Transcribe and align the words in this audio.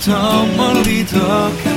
더 0.00 0.46
멀리 0.56 1.04
더 1.04 1.18
가 1.62 1.69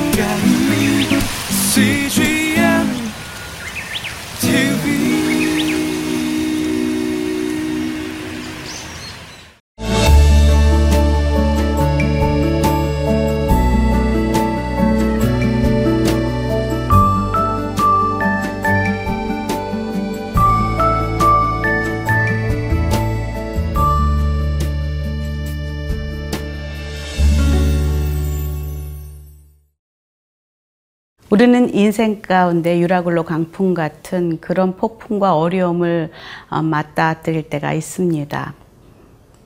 우리는 31.43 31.73
인생 31.73 32.21
가운데 32.21 32.79
유라굴로 32.79 33.23
강풍 33.23 33.73
같은 33.73 34.39
그런 34.39 34.77
폭풍과 34.77 35.35
어려움을 35.35 36.09
어, 36.49 36.61
맞닥뜨릴 36.61 37.49
때가 37.49 37.73
있습니다. 37.73 38.53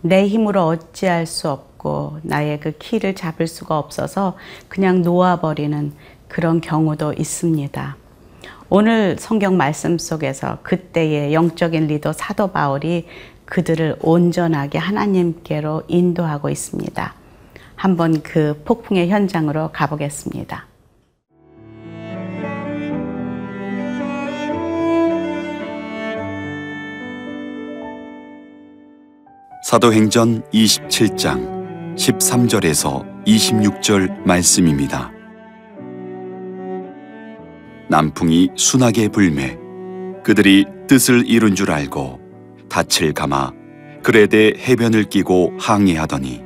내 0.02 0.28
힘으로 0.28 0.68
어찌할 0.68 1.26
수 1.26 1.50
없고 1.50 2.20
나의 2.22 2.60
그 2.60 2.74
키를 2.78 3.16
잡을 3.16 3.48
수가 3.48 3.80
없어서 3.80 4.38
그냥 4.68 5.02
놓아버리는 5.02 5.92
그런 6.28 6.62
경우도 6.62 7.14
있습니다. 7.14 7.98
오늘 8.70 9.18
성경 9.18 9.58
말씀 9.58 9.98
속에서 9.98 10.60
그때의 10.62 11.34
영적인 11.34 11.88
리더 11.88 12.14
사도 12.14 12.52
바울이 12.52 13.08
그들을 13.46 13.96
온전하게 14.04 14.78
하나님께로 14.78 15.82
인도하고 15.88 16.52
있습니다. 16.52 17.16
한번 17.76 18.22
그 18.22 18.62
폭풍의 18.66 19.10
현장으로 19.10 19.72
가보겠습니다. 19.72 20.67
사도행전 29.68 30.44
27장 30.54 31.98
13절에서 31.98 33.26
26절 33.26 34.26
말씀입니다. 34.26 35.12
남풍이 37.90 38.52
순하게 38.56 39.10
불매 39.10 39.58
그들이 40.24 40.64
뜻을 40.88 41.30
이룬 41.30 41.54
줄 41.54 41.72
알고 41.72 42.18
닻을 42.70 43.12
감아 43.12 43.52
그레데 44.04 44.54
해변을 44.58 45.10
끼고 45.10 45.56
항해하더니 45.60 46.40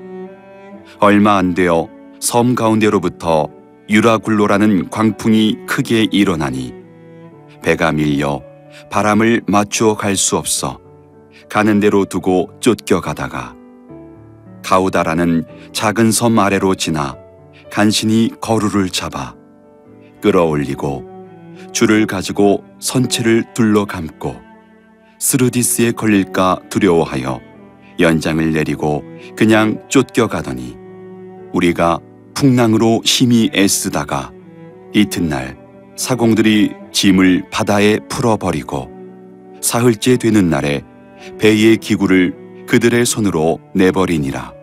얼마 0.99 1.37
안 1.37 1.53
되어 1.53 1.89
섬 2.19 2.55
가운데로부터 2.55 3.49
유라굴로라는 3.87 4.89
광풍이 4.89 5.67
크게 5.67 6.07
일어나니 6.11 6.73
배가 7.61 7.91
밀려 7.91 8.41
바람을 8.89 9.43
맞추어 9.45 9.95
갈 9.95 10.15
수 10.15 10.37
없어 10.37 10.79
가는 11.51 11.81
대로 11.81 12.05
두고 12.05 12.49
쫓겨가다가 12.61 13.53
가우다라는 14.63 15.43
작은 15.73 16.13
섬 16.13 16.39
아래로 16.39 16.75
지나 16.75 17.17
간신히 17.69 18.31
거루를 18.39 18.89
잡아 18.89 19.35
끌어올리고 20.21 21.03
줄을 21.73 22.07
가지고 22.07 22.63
선체를 22.79 23.53
둘러 23.53 23.83
감고 23.83 24.37
스르디스에 25.19 25.91
걸릴까 25.91 26.61
두려워하여 26.69 27.41
연장을 27.99 28.53
내리고 28.53 29.03
그냥 29.35 29.83
쫓겨가더니 29.89 30.77
우리가 31.51 31.99
풍랑으로 32.33 33.01
심히 33.03 33.51
애쓰다가 33.53 34.31
이튿날 34.93 35.57
사공들이 35.97 36.71
짐을 36.93 37.49
바다에 37.51 37.99
풀어버리고 38.07 38.89
사흘째 39.59 40.15
되는 40.15 40.49
날에 40.49 40.85
배의 41.39 41.77
기구를 41.77 42.65
그들의 42.67 43.05
손으로 43.05 43.59
내버리니라. 43.73 44.53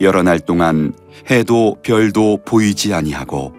여러 0.00 0.22
날 0.22 0.38
동안 0.40 0.94
해도 1.30 1.76
별도 1.82 2.38
보이지 2.44 2.92
아니하고 2.92 3.54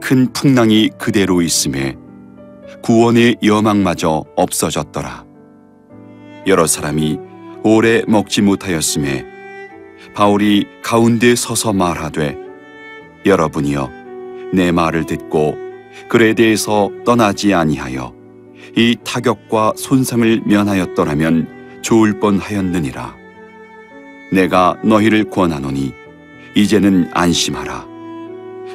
큰 0.00 0.32
풍랑이 0.32 0.90
그대로 0.98 1.40
있음에 1.40 1.96
구원의 2.82 3.38
여망마저 3.42 4.24
없어졌더라. 4.36 5.24
여러 6.46 6.66
사람이 6.66 7.18
오래 7.62 8.02
먹지 8.06 8.42
못하였음에 8.42 9.24
바울이 10.14 10.66
가운데 10.82 11.34
서서 11.34 11.72
말하되 11.72 12.36
여러분이여 13.24 13.90
내 14.52 14.72
말을 14.72 15.06
듣고 15.06 15.56
그에 16.08 16.34
대해서 16.34 16.90
떠나지 17.04 17.54
아니하여 17.54 18.17
이 18.76 18.96
타격과 19.04 19.74
손상을 19.76 20.42
면하였더라면 20.44 21.80
좋을 21.82 22.20
뻔하였느니라. 22.20 23.16
내가 24.32 24.78
너희를 24.84 25.30
권하노니 25.30 25.92
이제는 26.54 27.10
안심하라. 27.12 27.86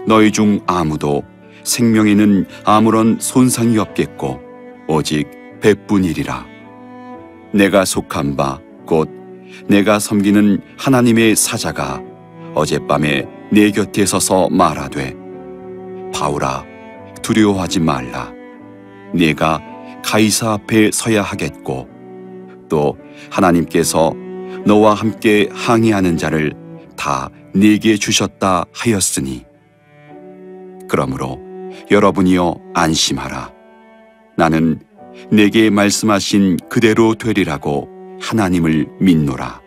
너희 0.07 0.31
중 0.31 0.59
아무도 0.65 1.23
생명에는 1.63 2.45
아무런 2.65 3.17
손상이 3.19 3.77
없겠고 3.77 4.41
오직 4.87 5.27
백분이리라. 5.61 6.45
내가 7.53 7.85
속한 7.85 8.35
바 8.35 8.59
곧 8.85 9.09
내가 9.67 9.99
섬기는 9.99 10.61
하나님의 10.77 11.35
사자가 11.35 12.01
어젯밤에 12.55 13.27
내 13.51 13.71
곁에 13.71 14.05
서서 14.05 14.49
말하되 14.49 15.15
바울아 16.13 16.65
두려워하지 17.21 17.79
말라. 17.79 18.31
네가 19.13 19.61
가이사 20.03 20.53
앞에 20.53 20.91
서야 20.91 21.21
하겠고 21.21 21.87
또 22.69 22.97
하나님께서 23.29 24.13
너와 24.65 24.93
함께 24.93 25.49
항해하는 25.51 26.17
자를 26.17 26.53
다 26.95 27.29
네게 27.53 27.97
주셨다 27.97 28.65
하였으니 28.73 29.45
그러므로 30.87 31.39
여러분이여 31.89 32.55
안심하라. 32.73 33.51
나는 34.37 34.79
내게 35.31 35.69
말씀하신 35.69 36.57
그대로 36.69 37.15
되리라고 37.15 37.89
하나님을 38.21 38.87
믿노라. 38.99 39.61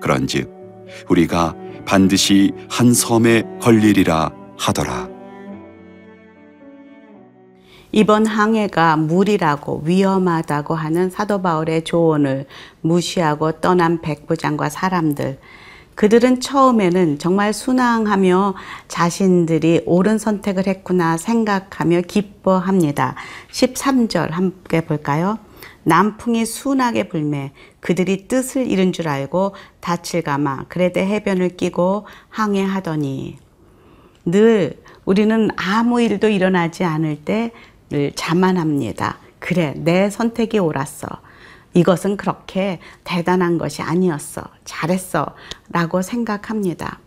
그런즉 0.00 0.50
우리가 1.08 1.54
반드시 1.86 2.52
한 2.68 2.92
섬에 2.92 3.42
걸리리라 3.60 4.30
하더라 4.58 5.11
이번 7.94 8.24
항해가 8.24 8.96
무리라고 8.96 9.82
위험하다고 9.84 10.74
하는 10.74 11.10
사도 11.10 11.42
바울의 11.42 11.84
조언을 11.84 12.46
무시하고 12.80 13.60
떠난 13.60 14.00
백부장과 14.00 14.70
사람들. 14.70 15.38
그들은 15.94 16.40
처음에는 16.40 17.18
정말 17.18 17.52
순항하며 17.52 18.54
자신들이 18.88 19.82
옳은 19.84 20.16
선택을 20.16 20.66
했구나 20.66 21.18
생각하며 21.18 22.00
기뻐합니다. 22.08 23.14
13절 23.50 24.30
함께 24.30 24.80
볼까요? 24.86 25.38
남풍이 25.84 26.46
순하게 26.46 27.08
불매 27.08 27.52
그들이 27.80 28.26
뜻을 28.26 28.70
잃은 28.70 28.94
줄 28.94 29.08
알고 29.08 29.54
감아 30.24 30.64
그레데 30.68 31.04
해변을 31.04 31.56
끼고 31.56 32.06
항해하더니 32.30 33.36
늘 34.24 34.80
우리는 35.04 35.50
아무 35.56 36.00
일도 36.00 36.28
일어나지 36.28 36.84
않을 36.84 37.24
때를 37.24 37.50
자만합니다. 38.14 39.18
그래, 39.38 39.74
내 39.76 40.10
선택이 40.10 40.58
옳았어. 40.58 41.08
이것은 41.74 42.16
그렇게 42.16 42.78
대단한 43.04 43.58
것이 43.58 43.82
아니었어. 43.82 44.42
잘했어. 44.64 45.26
라고 45.70 46.02
생각합니다. 46.02 46.98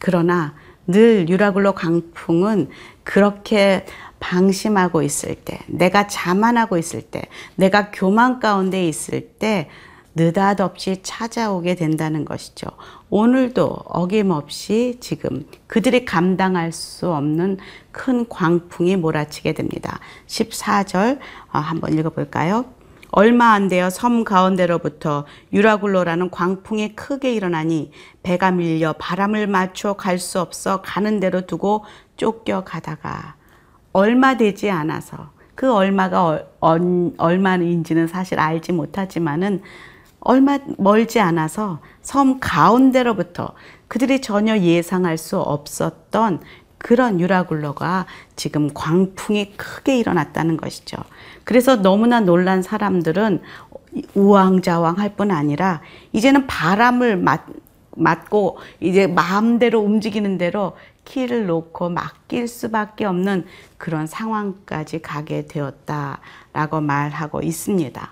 그러나 0.00 0.54
늘 0.86 1.28
유라굴로 1.28 1.72
강풍은 1.72 2.68
그렇게 3.02 3.86
방심하고 4.20 5.02
있을 5.02 5.34
때, 5.34 5.60
내가 5.66 6.06
자만하고 6.06 6.78
있을 6.78 7.02
때, 7.02 7.22
내가 7.56 7.90
교만 7.90 8.40
가운데 8.40 8.86
있을 8.86 9.28
때 9.38 9.68
느닷없이 10.16 11.00
찾아오게 11.02 11.74
된다는 11.74 12.24
것이죠. 12.24 12.68
오늘도 13.10 13.66
어김없이 13.86 14.98
지금 15.00 15.46
그들이 15.66 16.04
감당할 16.04 16.72
수 16.72 17.12
없는 17.12 17.58
큰 17.90 18.28
광풍이 18.28 18.96
몰아치게 18.96 19.54
됩니다. 19.54 19.98
14절 20.26 21.18
어, 21.52 21.58
한번 21.58 21.98
읽어볼까요? 21.98 22.64
얼마 23.16 23.52
안 23.52 23.68
되어 23.68 23.90
섬 23.90 24.24
가운데로부터 24.24 25.24
유라굴로라는 25.52 26.30
광풍이 26.30 26.96
크게 26.96 27.32
일어나니 27.32 27.92
배가 28.24 28.50
밀려 28.50 28.92
바람을 28.94 29.46
맞춰 29.46 29.92
갈 29.92 30.18
수 30.18 30.40
없어 30.40 30.82
가는 30.82 31.20
대로 31.20 31.42
두고 31.42 31.84
쫓겨가다가 32.16 33.36
얼마 33.92 34.36
되지 34.36 34.70
않아서 34.70 35.30
그 35.54 35.72
얼마가 35.72 36.46
얼, 36.58 37.12
얼마인지는 37.16 38.08
사실 38.08 38.40
알지 38.40 38.72
못하지만은 38.72 39.62
얼마 40.24 40.58
멀지 40.78 41.20
않아서 41.20 41.80
섬 42.02 42.40
가운데로부터 42.40 43.52
그들이 43.88 44.20
전혀 44.20 44.58
예상할 44.58 45.18
수 45.18 45.38
없었던 45.38 46.40
그런 46.78 47.20
유라굴로가 47.20 48.06
지금 48.36 48.72
광풍이 48.74 49.52
크게 49.56 49.98
일어났다는 49.98 50.56
것이죠. 50.56 50.96
그래서 51.44 51.76
너무나 51.76 52.20
놀란 52.20 52.62
사람들은 52.62 53.40
우왕좌왕 54.14 54.98
할 54.98 55.14
뿐 55.16 55.30
아니라 55.30 55.80
이제는 56.12 56.46
바람을 56.46 57.16
맞, 57.16 57.42
맞고 57.96 58.58
이제 58.80 59.06
마음대로 59.06 59.80
움직이는 59.80 60.36
대로 60.36 60.72
키를 61.04 61.46
놓고 61.46 61.90
맡길 61.90 62.48
수밖에 62.48 63.04
없는 63.04 63.46
그런 63.78 64.06
상황까지 64.06 65.00
가게 65.00 65.46
되었다라고 65.46 66.80
말하고 66.80 67.40
있습니다. 67.42 68.10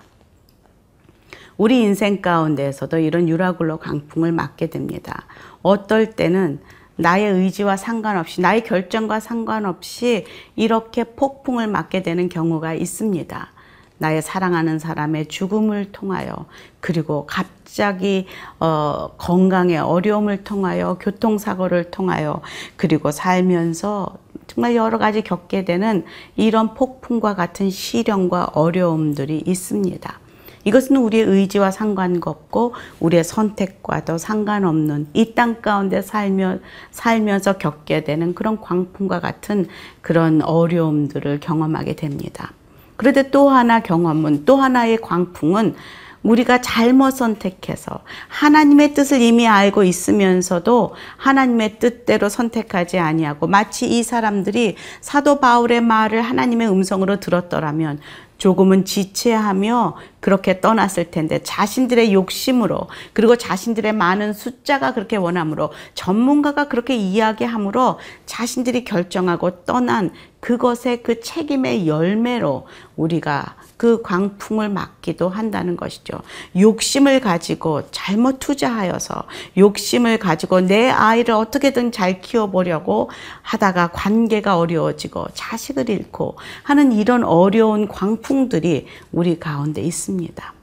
우리 1.57 1.81
인생 1.81 2.21
가운데에서도 2.21 2.97
이런 2.99 3.29
유라굴로 3.29 3.77
강풍을 3.77 4.31
맞게 4.31 4.69
됩니다. 4.69 5.25
어떨 5.61 6.11
때는 6.11 6.59
나의 6.95 7.31
의지와 7.31 7.77
상관없이, 7.77 8.41
나의 8.41 8.63
결정과 8.63 9.19
상관없이 9.19 10.25
이렇게 10.55 11.03
폭풍을 11.03 11.67
맞게 11.67 12.03
되는 12.03 12.29
경우가 12.29 12.73
있습니다. 12.73 13.49
나의 13.97 14.21
사랑하는 14.21 14.79
사람의 14.79 15.27
죽음을 15.27 15.91
통하여, 15.91 16.45
그리고 16.79 17.25
갑자기 17.25 18.27
어, 18.59 19.11
건강에 19.17 19.77
어려움을 19.77 20.43
통하여, 20.43 20.97
교통사고를 20.99 21.89
통하여, 21.89 22.41
그리고 22.75 23.11
살면서 23.11 24.17
정말 24.47 24.75
여러 24.75 24.97
가지 24.97 25.21
겪게 25.21 25.65
되는 25.65 26.05
이런 26.35 26.73
폭풍과 26.73 27.35
같은 27.35 27.69
시련과 27.69 28.51
어려움들이 28.53 29.43
있습니다. 29.45 30.22
이것은 30.63 30.97
우리의 30.97 31.23
의지와 31.25 31.71
상관없고 31.71 32.73
우리의 32.99 33.23
선택과도 33.23 34.17
상관없는 34.17 35.07
이 35.13 35.33
땅 35.33 35.61
가운데 35.61 36.01
살며, 36.01 36.59
살면서 36.91 37.57
겪게 37.57 38.03
되는 38.03 38.35
그런 38.35 38.61
광풍과 38.61 39.19
같은 39.19 39.67
그런 40.01 40.41
어려움들을 40.41 41.39
경험하게 41.39 41.95
됩니다. 41.95 42.51
그런데 42.95 43.31
또 43.31 43.49
하나 43.49 43.79
경험은 43.81 44.45
또 44.45 44.57
하나의 44.57 44.97
광풍은 45.01 45.75
우리가 46.23 46.61
잘못 46.61 47.11
선택해서 47.11 47.99
하나님의 48.29 48.93
뜻을 48.93 49.21
이미 49.21 49.45
알고 49.45 49.83
있으면서도 49.83 50.93
하나님의 51.17 51.79
뜻대로 51.79 52.29
선택하지 52.29 52.97
아니하고 52.97 53.47
마치 53.47 53.87
이 53.87 54.03
사람들이 54.03 54.77
사도 55.01 55.39
바울의 55.41 55.81
말을 55.81 56.21
하나님의 56.21 56.69
음성으로 56.69 57.19
들었더라면 57.19 57.99
조금은 58.37 58.85
지체하며 58.85 59.97
그렇게 60.23 60.61
떠났을 60.61 61.11
텐데 61.11 61.43
자신들의 61.43 62.13
욕심으로 62.13 62.87
그리고 63.11 63.35
자신들의 63.35 63.91
많은 63.91 64.31
숫자가 64.31 64.93
그렇게 64.93 65.17
원함으로 65.17 65.71
전문가가 65.95 66.69
그렇게 66.69 66.95
이야기함으로 66.95 67.99
자신들이 68.25 68.85
결정하고 68.85 69.65
떠난 69.65 70.11
그것의 70.39 71.03
그 71.03 71.19
책임의 71.19 71.87
열매로 71.87 72.67
우리가 72.95 73.55
그 73.77 74.01
광풍을 74.01 74.69
맞기도 74.69 75.29
한다는 75.29 75.75
것이죠. 75.75 76.19
욕심을 76.57 77.19
가지고 77.19 77.81
잘못 77.91 78.39
투자하여서 78.39 79.23
욕심을 79.57 80.19
가지고 80.19 80.61
내 80.61 80.89
아이를 80.89 81.33
어떻게든 81.33 81.91
잘 81.91 82.21
키워보려고 82.21 83.09
하다가 83.41 83.91
관계가 83.91 84.57
어려워지고 84.57 85.27
자식을 85.33 85.89
잃고 85.89 86.37
하는 86.63 86.91
이런 86.91 87.23
어려운 87.23 87.87
광풍들이 87.87 88.87
우리 89.11 89.39
가운데 89.39 89.81
있습니다. 90.13 90.53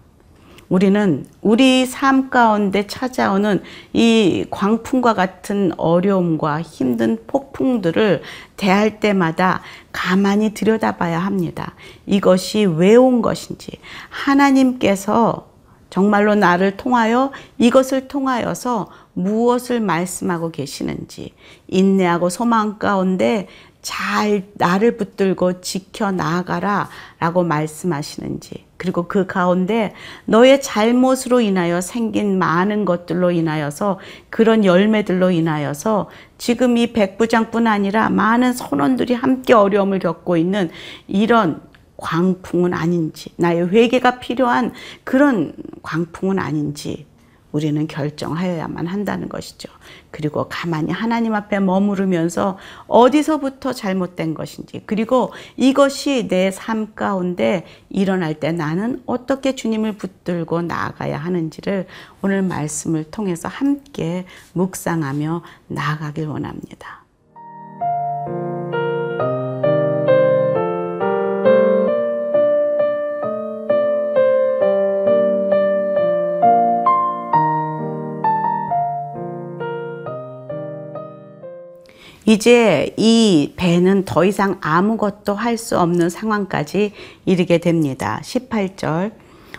우리는 0.68 1.26
우리 1.42 1.84
삶 1.84 2.30
가운데 2.30 2.86
찾아오는 2.86 3.60
이 3.92 4.46
광풍과 4.50 5.14
같은 5.14 5.72
어려움과 5.76 6.62
힘든 6.62 7.18
폭풍들을 7.26 8.22
대할 8.56 9.00
때마다 9.00 9.62
가만히 9.90 10.54
들여다봐야 10.54 11.18
합니다. 11.18 11.74
이것이 12.06 12.64
왜 12.64 12.94
온 12.94 13.20
것인지, 13.20 13.72
하나님께서 14.10 15.48
정말로 15.90 16.36
나를 16.36 16.76
통하여 16.76 17.32
이것을 17.58 18.06
통하여서 18.06 18.88
무엇을 19.14 19.80
말씀하고 19.80 20.52
계시는지, 20.52 21.34
인내하고 21.66 22.28
소망 22.28 22.78
가운데 22.78 23.48
잘 23.82 24.44
나를 24.54 24.96
붙들고 24.96 25.62
지켜 25.62 26.12
나아가라 26.12 26.88
라고 27.18 27.42
말씀하시는지 27.42 28.69
그리고 28.80 29.02
그 29.02 29.26
가운데 29.26 29.92
너의 30.24 30.62
잘못으로 30.62 31.42
인하여 31.42 31.82
생긴 31.82 32.38
많은 32.38 32.86
것들로 32.86 33.30
인하여서 33.30 33.98
그런 34.30 34.64
열매들로 34.64 35.32
인하여서 35.32 36.08
지금 36.38 36.78
이 36.78 36.94
백부장뿐 36.94 37.66
아니라 37.66 38.08
많은 38.08 38.54
선원들이 38.54 39.12
함께 39.12 39.52
어려움을 39.52 39.98
겪고 39.98 40.38
있는 40.38 40.70
이런 41.06 41.60
광풍은 41.98 42.72
아닌지 42.72 43.34
나의 43.36 43.68
회개가 43.68 44.18
필요한 44.18 44.72
그런 45.04 45.52
광풍은 45.82 46.38
아닌지 46.38 47.04
우리는 47.52 47.86
결정하여야만 47.86 48.86
한다는 48.86 49.28
것이죠. 49.28 49.68
그리고 50.10 50.46
가만히 50.48 50.92
하나님 50.92 51.34
앞에 51.34 51.60
머무르면서 51.60 52.58
어디서부터 52.86 53.72
잘못된 53.72 54.34
것인지, 54.34 54.82
그리고 54.86 55.32
이것이 55.56 56.28
내 56.28 56.50
삶 56.50 56.94
가운데 56.94 57.66
일어날 57.88 58.34
때 58.34 58.52
나는 58.52 59.02
어떻게 59.06 59.54
주님을 59.54 59.92
붙들고 59.92 60.62
나아가야 60.62 61.16
하는지를 61.16 61.86
오늘 62.22 62.42
말씀을 62.42 63.10
통해서 63.10 63.48
함께 63.48 64.26
묵상하며 64.52 65.42
나아가길 65.68 66.26
원합니다. 66.26 66.99
이제 82.30 82.94
이 82.96 83.54
배는 83.56 84.04
더 84.04 84.24
이상 84.24 84.58
아무것도 84.60 85.34
할 85.34 85.58
수 85.58 85.76
없는 85.80 86.10
상황까지 86.10 86.92
이르게 87.24 87.58
됩니다. 87.58 88.20
18절. 88.22 89.10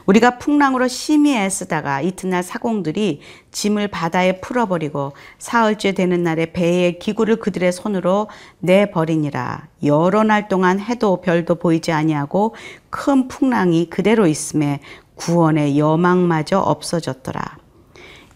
우리가 0.05 0.37
풍랑으로 0.37 0.87
심히 0.87 1.35
애쓰다가 1.35 1.99
이튿날 1.99 2.43
사공들이 2.43 3.19
짐을 3.51 3.89
바다에 3.89 4.39
풀어버리고 4.39 5.11
사흘째 5.37 5.91
되는 5.91 6.23
날에 6.23 6.53
배의 6.53 6.97
기구를 6.99 7.35
그들의 7.41 7.73
손으로 7.73 8.29
내버리니라. 8.59 9.67
여러 9.83 10.23
날 10.23 10.47
동안 10.47 10.79
해도 10.79 11.19
별도 11.19 11.55
보이지 11.55 11.91
아니하고 11.91 12.55
큰 12.89 13.27
풍랑이 13.27 13.89
그대로 13.89 14.27
있음에 14.27 14.79
구원의 15.15 15.77
여망마저 15.77 16.59
없어졌더라. 16.59 17.57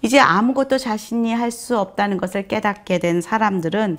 이제 0.01 0.19
아무것도 0.19 0.77
자신이 0.77 1.33
할 1.33 1.51
수 1.51 1.79
없다는 1.79 2.17
것을 2.17 2.49
깨닫게 2.49 2.99
된 2.99 3.21
사람들은 3.21 3.97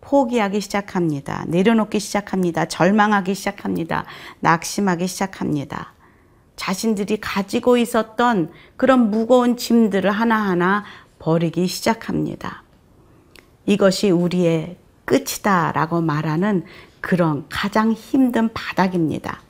포기하기 0.00 0.60
시작합니다. 0.60 1.44
내려놓기 1.48 2.00
시작합니다. 2.00 2.66
절망하기 2.66 3.34
시작합니다. 3.34 4.04
낙심하기 4.40 5.06
시작합니다. 5.06 5.92
자신들이 6.56 7.20
가지고 7.20 7.76
있었던 7.76 8.50
그런 8.76 9.10
무거운 9.10 9.56
짐들을 9.56 10.10
하나하나 10.10 10.84
버리기 11.18 11.66
시작합니다. 11.66 12.62
이것이 13.66 14.10
우리의 14.10 14.76
끝이다 15.04 15.72
라고 15.72 16.00
말하는 16.00 16.64
그런 17.00 17.46
가장 17.48 17.92
힘든 17.92 18.52
바닥입니다. 18.52 19.40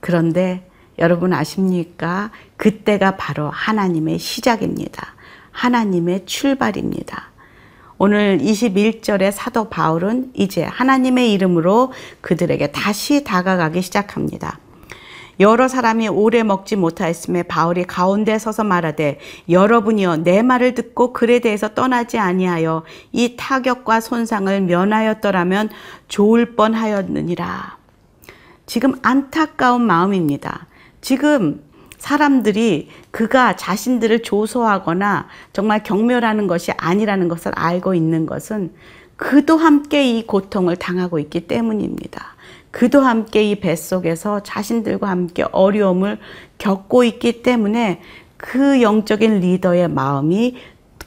그런데 0.00 0.68
여러분 0.98 1.32
아십니까? 1.32 2.30
그때가 2.56 3.16
바로 3.16 3.50
하나님의 3.50 4.18
시작입니다. 4.18 5.14
하나님의 5.52 6.26
출발입니다. 6.26 7.30
오늘 8.00 8.38
21절의 8.38 9.32
사도 9.32 9.68
바울은 9.68 10.30
이제 10.32 10.62
하나님의 10.62 11.32
이름으로 11.32 11.92
그들에게 12.20 12.68
다시 12.68 13.24
다가가기 13.24 13.82
시작합니다. 13.82 14.60
여러 15.40 15.66
사람이 15.66 16.06
오래 16.06 16.44
먹지 16.44 16.76
못하였음에 16.76 17.44
바울이 17.44 17.84
가운데 17.84 18.38
서서 18.38 18.62
말하되 18.62 19.18
여러분이여 19.48 20.18
내 20.18 20.42
말을 20.42 20.74
듣고 20.74 21.12
글에 21.12 21.40
대해서 21.40 21.74
떠나지 21.74 22.18
아니하여 22.18 22.84
이 23.10 23.34
타격과 23.36 24.00
손상을 24.00 24.60
면하였더라면 24.60 25.70
좋을 26.06 26.54
뻔하였느니라. 26.54 27.78
지금 28.66 28.94
안타까운 29.02 29.82
마음입니다. 29.82 30.66
지금 31.00 31.62
사람들이 31.98 32.88
그가 33.10 33.56
자신들을 33.56 34.22
조소하거나 34.22 35.28
정말 35.52 35.82
경멸하는 35.82 36.46
것이 36.46 36.72
아니라는 36.72 37.28
것을 37.28 37.52
알고 37.54 37.94
있는 37.94 38.26
것은 38.26 38.72
그도 39.16 39.56
함께 39.56 40.16
이 40.16 40.26
고통을 40.26 40.76
당하고 40.76 41.18
있기 41.18 41.48
때문입니다. 41.48 42.36
그도 42.70 43.00
함께 43.00 43.42
이 43.42 43.58
뱃속에서 43.58 44.42
자신들과 44.42 45.08
함께 45.08 45.44
어려움을 45.50 46.18
겪고 46.58 47.02
있기 47.04 47.42
때문에 47.42 48.00
그 48.36 48.80
영적인 48.80 49.40
리더의 49.40 49.88
마음이 49.88 50.56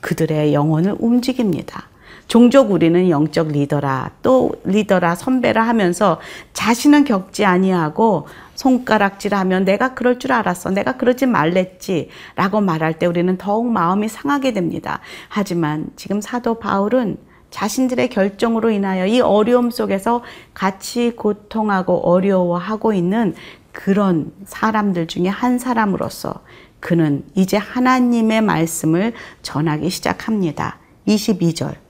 그들의 0.02 0.54
영혼을 0.54 0.96
움직입니다. 1.00 1.91
종족 2.32 2.72
우리는 2.72 3.10
영적 3.10 3.50
리더라 3.50 4.12
또 4.24 4.54
리더라 4.64 5.16
선배라 5.16 5.64
하면서 5.64 6.22
자신은 6.54 7.04
겪지 7.04 7.44
아니하고 7.44 8.26
손가락질하면 8.56 9.66
내가 9.66 9.94
그럴 9.96 10.18
줄 10.18 10.32
알았어 10.32 10.70
내가 10.70 10.96
그러지 10.96 11.26
말랬지라고 11.26 12.62
말할 12.62 13.00
때 13.00 13.06
우리는 13.06 13.38
더욱 13.38 13.70
마음이 13.70 14.08
상하게 14.08 14.54
됩니다. 14.54 15.02
하지만 15.28 15.88
지금 15.98 16.22
사도 16.22 16.58
바울은 16.58 17.18
자신들의 17.50 18.08
결정으로 18.08 18.70
인하여 18.70 19.08
이 19.08 19.20
어려움 19.20 19.70
속에서 19.70 20.24
같이 20.54 21.12
고통하고 21.18 21.98
어려워하고 22.10 22.94
있는 22.94 23.36
그런 23.74 24.32
사람들 24.46 25.08
중에 25.08 25.28
한 25.28 25.60
사람으로서 25.60 26.36
그는 26.80 27.26
이제 27.36 27.58
하나님의 27.58 28.42
말씀을 28.42 29.12
전하기 29.42 29.90
시작합니다. 29.90 30.78
22절. 31.06 31.81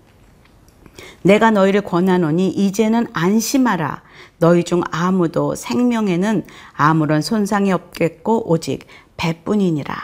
내가 1.22 1.52
너희를 1.52 1.82
권하노니 1.82 2.50
이제는 2.50 3.08
안심하라. 3.14 4.02
너희 4.40 4.64
중 4.64 4.82
아무도 4.92 5.56
생명에는 5.56 6.46
아무런 6.74 7.22
손상이 7.22 7.72
없겠고 7.72 8.50
오직 8.52 8.88
배뿐이니라. 9.18 9.96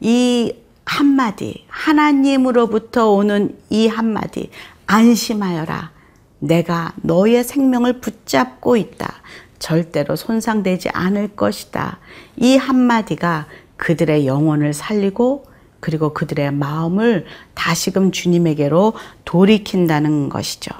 이 0.00 0.54
한마디, 0.84 1.64
하나님으로부터 1.68 3.10
오는 3.10 3.56
이 3.70 3.86
한마디, 3.86 4.50
안심하여라. 4.86 5.92
내가 6.40 6.92
너의 6.96 7.44
생명을 7.44 8.00
붙잡고 8.00 8.76
있다. 8.76 9.22
절대로 9.58 10.16
손상되지 10.16 10.88
않을 10.90 11.28
것이다. 11.36 11.98
이 12.36 12.56
한마디가 12.56 13.46
그들의 13.76 14.26
영혼을 14.26 14.72
살리고 14.72 15.44
그리고 15.80 16.12
그들의 16.14 16.52
마음을 16.52 17.26
다시금 17.54 18.12
주님에게로 18.12 18.94
돌이킨다는 19.24 20.28
것이죠. 20.28 20.70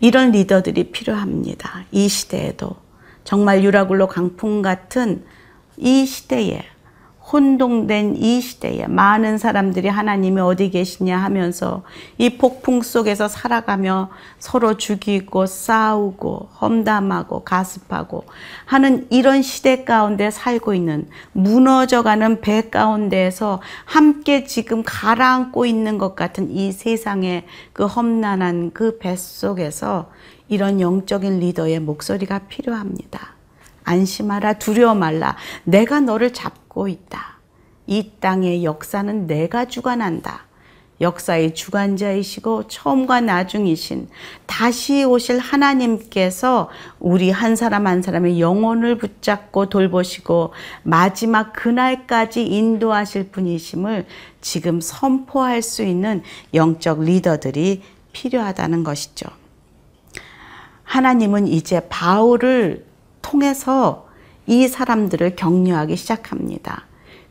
이런 0.00 0.30
리더들이 0.32 0.90
필요합니다. 0.90 1.84
이 1.92 2.08
시대에도. 2.08 2.76
정말 3.24 3.62
유라굴로 3.62 4.08
강풍 4.08 4.62
같은 4.62 5.24
이 5.76 6.06
시대에 6.06 6.62
혼동된 7.32 8.16
이 8.16 8.40
시대에 8.40 8.86
많은 8.86 9.38
사람들이 9.38 9.88
하나님이 9.88 10.40
어디 10.40 10.70
계시냐 10.70 11.16
하면서 11.16 11.82
이 12.18 12.36
폭풍 12.36 12.82
속에서 12.82 13.28
살아가며 13.28 14.10
서로 14.38 14.76
죽이고 14.76 15.46
싸우고 15.46 16.48
험담하고 16.60 17.44
가습하고 17.44 18.24
하는 18.66 19.06
이런 19.10 19.42
시대 19.42 19.84
가운데 19.84 20.30
살고 20.30 20.74
있는 20.74 21.08
무너져가는 21.32 22.40
배 22.40 22.68
가운데에서 22.70 23.62
함께 23.84 24.44
지금 24.44 24.82
가라앉고 24.84 25.66
있는 25.66 25.98
것 25.98 26.14
같은 26.14 26.50
이 26.50 26.72
세상의 26.72 27.44
그 27.72 27.86
험난한 27.86 28.72
그 28.72 28.98
배 28.98 29.16
속에서 29.16 30.10
이런 30.48 30.80
영적인 30.80 31.40
리더의 31.40 31.80
목소리가 31.80 32.40
필요합니다. 32.48 33.34
안심하라 33.84 34.54
두려워 34.54 34.94
말라 34.94 35.36
내가 35.64 36.00
너를 36.00 36.32
잡 36.32 36.67
고 36.78 36.86
있다. 36.86 37.38
이 37.88 38.12
땅의 38.20 38.62
역사는 38.62 39.26
내가 39.26 39.64
주관한다. 39.64 40.46
역사의 41.00 41.54
주관자이시고 41.54 42.68
처음과 42.68 43.20
나중이신 43.20 44.08
다시 44.46 45.02
오실 45.02 45.40
하나님께서 45.40 46.70
우리 47.00 47.32
한 47.32 47.56
사람 47.56 47.88
한 47.88 48.00
사람의 48.00 48.40
영혼을 48.40 48.96
붙잡고 48.96 49.68
돌보시고 49.68 50.52
마지막 50.84 51.52
그날까지 51.52 52.46
인도하실 52.46 53.30
분이심을 53.30 54.06
지금 54.40 54.80
선포할 54.80 55.62
수 55.62 55.82
있는 55.82 56.22
영적 56.54 57.02
리더들이 57.02 57.82
필요하다는 58.12 58.84
것이죠. 58.84 59.26
하나님은 60.84 61.48
이제 61.48 61.80
바울을 61.88 62.86
통해서 63.20 64.07
이 64.48 64.66
사람들을 64.66 65.36
격려하기 65.36 65.94
시작합니다. 65.94 66.86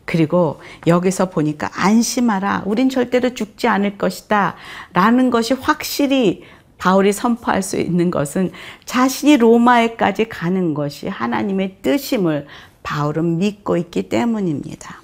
그리고 0.06 0.62
여기서 0.86 1.30
보니까 1.30 1.70
안심하라. 1.74 2.64
우린 2.66 2.90
절대로 2.90 3.34
죽지 3.34 3.68
않을 3.68 3.98
것이다. 3.98 4.56
라는 4.94 5.30
것이 5.30 5.54
확실히 5.54 6.44
바울이 6.78 7.12
선포할 7.12 7.62
수 7.64 7.78
있는 7.78 8.12
것은 8.12 8.52
자신이 8.86 9.38
로마에까지 9.38 10.30
가는 10.30 10.74
것이 10.74 11.10
하나님의 11.10 11.78
뜻임을 11.82 12.48
바울은 12.84 13.40
믿고 13.40 13.76
있기 13.76 14.08
때문입니다. 14.10 15.02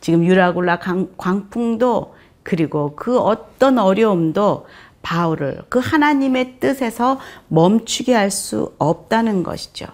지금 0.00 0.24
유라굴라 0.24 0.80
광풍도 1.16 2.16
그리고 2.42 2.94
그 2.96 3.18
어떤 3.18 3.78
어려움도 3.78 4.66
바울을 5.02 5.62
그 5.68 5.78
하나님의 5.78 6.56
뜻에서 6.60 7.20
멈추게 7.48 8.12
할 8.12 8.30
수 8.30 8.74
없다는 8.78 9.42
것이죠. 9.42 9.86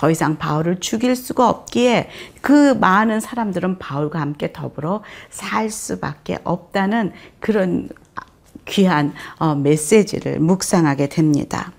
더 0.00 0.10
이상 0.10 0.38
바울을 0.38 0.80
죽일 0.80 1.14
수가 1.14 1.50
없기에 1.50 2.08
그 2.40 2.72
많은 2.72 3.20
사람들은 3.20 3.78
바울과 3.78 4.18
함께 4.18 4.50
더불어 4.50 5.02
살 5.28 5.68
수밖에 5.68 6.38
없다는 6.42 7.12
그런 7.38 7.90
귀한 8.64 9.12
어, 9.38 9.54
메시지를 9.54 10.40
묵상하게 10.40 11.10
됩니다. 11.10 11.72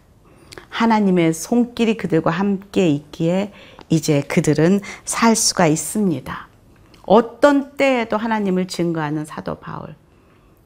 하나님의 0.70 1.34
손길이 1.34 1.98
그들과 1.98 2.30
함께 2.30 2.90
있기에 2.90 3.54
이제 3.90 4.22
그들은 4.22 4.82
살 5.04 5.36
수가 5.36 5.66
있습니다. 5.66 6.48
어떤 7.02 7.76
때에도 7.76 8.18
하나님을 8.18 8.68
증거하는 8.68 9.26
사도 9.26 9.56
바울. 9.56 9.96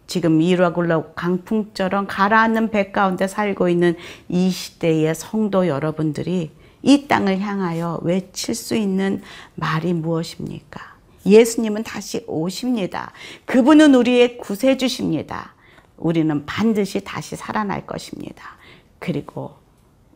지금 0.08 0.42
이라굴라 0.42 1.04
강풍처럼 1.16 2.08
가라앉는 2.08 2.72
배 2.72 2.92
가운데 2.92 3.28
살고 3.30 3.70
있는 3.70 3.96
이 4.28 4.50
시대의 4.50 5.16
성도 5.16 5.70
여러분들이 5.70 6.52
이 6.86 7.08
땅을 7.08 7.40
향하여 7.40 8.00
외칠 8.04 8.54
수 8.54 8.76
있는 8.76 9.24
말이 9.56 9.92
무엇입니까? 9.92 10.96
예수님은 11.26 11.84
다시 11.84 12.24
오십니다. 12.28 13.12
그분은 13.46 13.96
우리의 13.96 14.38
구세주십니다. 14.38 15.56
우리는 15.98 16.46
반드시 16.46 17.04
다시 17.04 17.36
살아날 17.36 17.88
것입니다. 17.88 18.58
그리고 19.00 19.56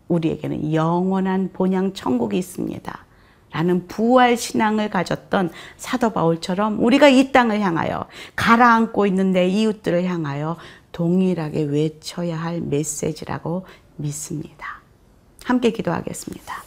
우리에게는 0.09 0.71
영원한 0.71 1.49
본향 1.51 1.93
천국이 1.93 2.37
있습니다. 2.37 3.05
라는 3.51 3.87
부활 3.87 4.37
신앙을 4.37 4.91
가졌던 4.91 5.49
사도 5.75 6.11
바울처럼 6.11 6.83
우리가 6.83 7.09
이 7.09 7.31
땅을 7.31 7.61
향하여 7.61 8.05
가라앉고 8.35 9.07
있는 9.07 9.31
내 9.31 9.47
이웃들을 9.47 10.05
향하여 10.05 10.57
동일하게 10.91 11.63
외쳐야 11.63 12.37
할 12.37 12.61
메시지라고 12.61 13.65
믿습니다. 13.95 14.78
함께 15.49 15.71
기도하겠습니다. 15.71 16.63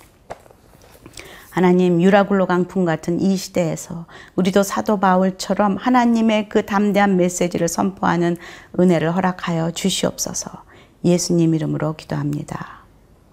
하나님 1.51 2.03
유라굴로 2.03 2.47
강풍 2.47 2.85
같은 2.85 3.21
이 3.21 3.37
시대에서 3.37 4.07
우리도 4.35 4.65
사도 4.65 4.99
바울처럼 4.99 5.77
하나님의 5.77 6.49
그 6.49 6.67
담대한 6.67 7.17
메시지를 7.17 7.69
선포하는 7.69 8.37
은혜를 8.81 9.15
허락하여 9.15 9.71
주시옵소서. 9.71 10.65
예수님 11.05 11.55
이름으로 11.55 11.95
기도합니다. 11.95 12.83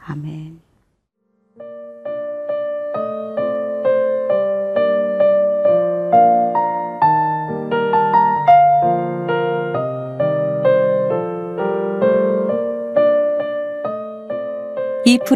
아멘. 0.06 0.69